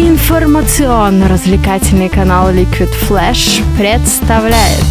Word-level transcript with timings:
Информационно-развлекательный 0.00 2.08
канал 2.08 2.50
Liquid 2.50 2.88
Flash 3.06 3.62
представляет 3.76 4.82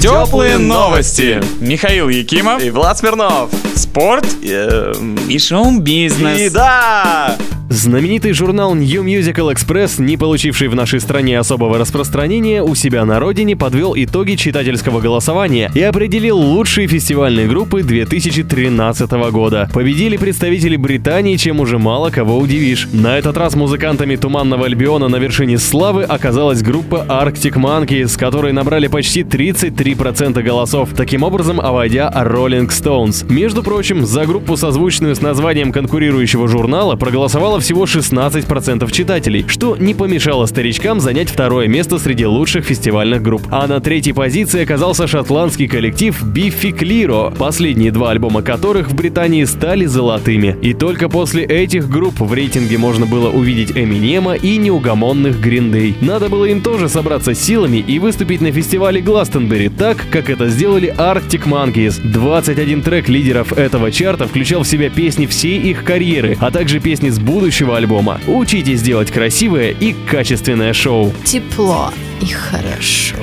Теплые 0.00 0.58
новости. 0.58 1.42
Михаил 1.58 2.08
Якимов. 2.08 2.62
И 2.62 2.70
Влад 2.70 2.98
Смирнов. 2.98 3.50
Спорт. 3.74 4.24
Эм, 4.44 5.16
И 5.28 5.40
шоу-бизнес. 5.40 6.40
И 6.40 6.48
да! 6.50 7.36
Знаменитый 7.76 8.32
журнал 8.32 8.74
New 8.74 9.04
Musical 9.04 9.52
Express, 9.54 10.00
не 10.02 10.16
получивший 10.16 10.68
в 10.68 10.74
нашей 10.74 10.98
стране 10.98 11.38
особого 11.38 11.76
распространения, 11.76 12.62
у 12.62 12.74
себя 12.74 13.04
на 13.04 13.20
родине 13.20 13.54
подвел 13.54 13.92
итоги 13.94 14.36
читательского 14.36 15.02
голосования 15.02 15.70
и 15.74 15.82
определил 15.82 16.38
лучшие 16.38 16.88
фестивальные 16.88 17.46
группы 17.48 17.82
2013 17.82 19.10
года. 19.30 19.68
Победили 19.74 20.16
представители 20.16 20.76
Британии, 20.76 21.36
чем 21.36 21.60
уже 21.60 21.76
мало 21.78 22.08
кого 22.08 22.38
удивишь. 22.38 22.88
На 22.94 23.18
этот 23.18 23.36
раз 23.36 23.54
музыкантами 23.54 24.16
Туманного 24.16 24.64
Альбиона 24.64 25.08
на 25.08 25.16
вершине 25.16 25.58
славы 25.58 26.04
оказалась 26.04 26.62
группа 26.62 27.04
Arctic 27.06 27.56
Monkeys, 27.56 28.18
которые 28.18 28.54
набрали 28.54 28.86
почти 28.86 29.20
33% 29.20 30.42
голосов, 30.42 30.94
таким 30.96 31.24
образом 31.24 31.60
обойдя 31.60 32.10
Rolling 32.10 32.68
Stones. 32.68 33.30
Между 33.30 33.62
прочим, 33.62 34.06
за 34.06 34.24
группу, 34.24 34.56
созвучную 34.56 35.14
с 35.14 35.20
названием 35.20 35.72
конкурирующего 35.72 36.48
журнала, 36.48 36.96
проголосовало 36.96 37.60
всего 37.66 37.84
16% 37.84 38.88
читателей, 38.92 39.44
что 39.48 39.76
не 39.76 39.92
помешало 39.92 40.46
старичкам 40.46 41.00
занять 41.00 41.28
второе 41.28 41.66
место 41.66 41.98
среди 41.98 42.24
лучших 42.24 42.64
фестивальных 42.64 43.22
групп. 43.22 43.42
А 43.50 43.66
на 43.66 43.80
третьей 43.80 44.12
позиции 44.12 44.62
оказался 44.62 45.08
шотландский 45.08 45.66
коллектив 45.66 46.16
Биффи 46.22 46.70
Клиро, 46.70 47.32
последние 47.36 47.90
два 47.90 48.12
альбома 48.12 48.42
которых 48.42 48.88
в 48.88 48.94
Британии 48.94 49.42
стали 49.42 49.84
золотыми. 49.84 50.56
И 50.62 50.74
только 50.74 51.08
после 51.08 51.42
этих 51.42 51.90
групп 51.90 52.20
в 52.20 52.32
рейтинге 52.32 52.78
можно 52.78 53.04
было 53.04 53.30
увидеть 53.30 53.72
Эминема 53.72 54.34
и 54.34 54.58
неугомонных 54.58 55.40
Гриндей. 55.40 55.96
Надо 56.00 56.28
было 56.28 56.44
им 56.44 56.60
тоже 56.60 56.88
собраться 56.88 57.34
силами 57.34 57.78
и 57.78 57.98
выступить 57.98 58.42
на 58.42 58.52
фестивале 58.52 59.00
Гластенбери 59.00 59.70
так, 59.70 59.96
как 60.12 60.30
это 60.30 60.50
сделали 60.50 60.94
Arctic 60.96 61.48
Monkeys. 61.48 62.00
21 62.00 62.82
трек 62.82 63.08
лидеров 63.08 63.52
этого 63.52 63.90
чарта 63.90 64.28
включал 64.28 64.62
в 64.62 64.68
себя 64.68 64.88
песни 64.88 65.26
всей 65.26 65.58
их 65.58 65.82
карьеры, 65.82 66.36
а 66.38 66.52
также 66.52 66.78
песни 66.78 67.10
с 67.10 67.18
будущего 67.18 67.45
альбома. 67.76 68.20
Учитесь 68.26 68.82
делать 68.82 69.10
красивое 69.10 69.70
и 69.70 69.94
качественное 70.08 70.72
шоу. 70.72 71.12
тепло 71.24 71.92
и 72.20 72.26
хорошо. 72.26 73.16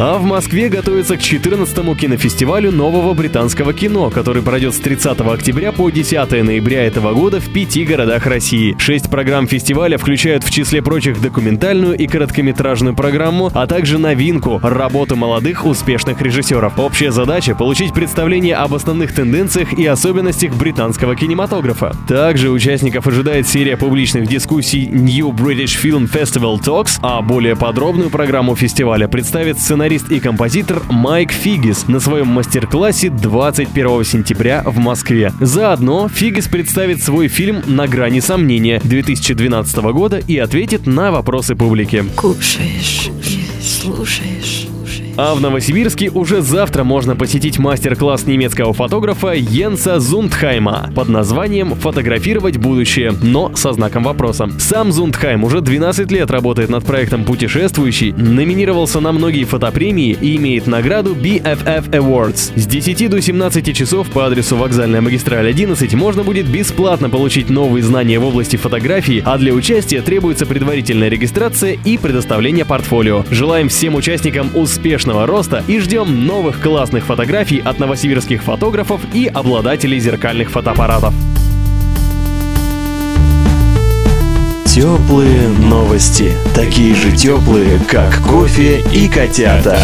А 0.00 0.16
в 0.16 0.22
Москве 0.22 0.68
готовится 0.68 1.16
к 1.16 1.20
14-му 1.20 1.96
кинофестивалю 1.96 2.70
нового 2.70 3.14
британского 3.14 3.72
кино, 3.72 4.10
который 4.10 4.42
пройдет 4.42 4.74
с 4.74 4.78
30 4.78 5.20
октября 5.22 5.72
по 5.72 5.90
10 5.90 6.30
ноября 6.44 6.84
этого 6.84 7.12
года 7.14 7.40
в 7.40 7.52
пяти 7.52 7.84
городах 7.84 8.24
России. 8.26 8.76
Шесть 8.78 9.10
программ 9.10 9.48
фестиваля 9.48 9.98
включают 9.98 10.44
в 10.44 10.52
числе 10.52 10.82
прочих 10.82 11.20
документальную 11.20 11.96
и 11.96 12.06
короткометражную 12.06 12.94
программу, 12.94 13.50
а 13.52 13.66
также 13.66 13.98
новинку– 13.98 14.60
работу 14.62 15.16
молодых 15.16 15.66
успешных 15.66 16.22
режиссеров. 16.22 16.78
Общая 16.78 17.10
задача– 17.10 17.54
получить 17.56 17.92
представление 17.92 18.54
об 18.54 18.74
основных 18.74 19.12
тенденциях 19.12 19.72
и 19.72 19.84
особенностях 19.84 20.54
британского 20.54 21.16
кинематографа. 21.16 21.92
Также 22.06 22.50
участников 22.50 23.08
ожидает 23.08 23.48
серия 23.48 23.76
публичных 23.76 24.28
дискуссий 24.28 24.86
New 24.86 25.30
British 25.32 25.76
Film 25.82 26.08
Festival 26.08 26.60
Talks, 26.60 27.00
а 27.02 27.20
более 27.20 27.56
подробную 27.56 28.10
программу 28.10 28.54
фестиваля 28.54 29.08
представит 29.08 29.58
сценарист 29.88 30.10
и 30.10 30.20
композитор 30.20 30.82
Майк 30.90 31.32
Фигис 31.32 31.88
на 31.88 31.98
своем 31.98 32.26
мастер-классе 32.26 33.08
21 33.08 34.04
сентября 34.04 34.62
в 34.66 34.76
Москве. 34.76 35.32
Заодно 35.40 36.08
Фигис 36.08 36.46
представит 36.46 37.02
свой 37.02 37.28
фильм 37.28 37.62
«На 37.66 37.86
грани 37.86 38.20
сомнения» 38.20 38.80
2012 38.84 39.76
года 39.92 40.18
и 40.18 40.36
ответит 40.36 40.86
на 40.86 41.10
вопросы 41.10 41.56
публики. 41.56 42.04
Кушаешь, 42.16 43.08
слушаешь. 43.62 44.77
А 45.20 45.34
в 45.34 45.40
Новосибирске 45.40 46.10
уже 46.10 46.42
завтра 46.42 46.84
можно 46.84 47.16
посетить 47.16 47.58
мастер-класс 47.58 48.26
немецкого 48.26 48.72
фотографа 48.72 49.32
Йенса 49.32 49.98
Зундхайма 49.98 50.92
под 50.94 51.08
названием 51.08 51.74
«Фотографировать 51.74 52.56
будущее», 52.56 53.12
но 53.20 53.50
со 53.56 53.72
знаком 53.72 54.04
вопроса. 54.04 54.48
Сам 54.60 54.92
Зундхайм 54.92 55.42
уже 55.42 55.60
12 55.60 56.12
лет 56.12 56.30
работает 56.30 56.70
над 56.70 56.84
проектом 56.84 57.24
«Путешествующий», 57.24 58.12
номинировался 58.12 59.00
на 59.00 59.10
многие 59.10 59.42
фотопремии 59.42 60.16
и 60.20 60.36
имеет 60.36 60.68
награду 60.68 61.16
BFF 61.16 61.90
Awards. 61.90 62.52
С 62.54 62.66
10 62.68 63.10
до 63.10 63.20
17 63.20 63.76
часов 63.76 64.08
по 64.10 64.24
адресу 64.24 64.54
вокзальная 64.54 65.00
магистраль 65.00 65.48
11 65.48 65.94
можно 65.94 66.22
будет 66.22 66.46
бесплатно 66.46 67.10
получить 67.10 67.50
новые 67.50 67.82
знания 67.82 68.20
в 68.20 68.24
области 68.24 68.54
фотографии, 68.54 69.20
а 69.26 69.36
для 69.36 69.52
участия 69.52 70.00
требуется 70.00 70.46
предварительная 70.46 71.08
регистрация 71.08 71.76
и 71.84 71.98
предоставление 71.98 72.64
портфолио. 72.64 73.24
Желаем 73.32 73.68
всем 73.68 73.96
участникам 73.96 74.52
успешного 74.54 75.07
роста 75.12 75.62
и 75.66 75.78
ждем 75.78 76.26
новых 76.26 76.60
классных 76.60 77.04
фотографий 77.04 77.58
от 77.58 77.78
новосибирских 77.78 78.42
фотографов 78.42 79.00
и 79.14 79.26
обладателей 79.26 79.98
зеркальных 79.98 80.50
фотоаппаратов. 80.50 81.14
Теплые 84.66 85.48
новости. 85.48 86.32
Такие 86.54 86.94
же 86.94 87.10
теплые, 87.10 87.80
как 87.88 88.18
кофе 88.22 88.82
и 88.92 89.08
котята. 89.08 89.78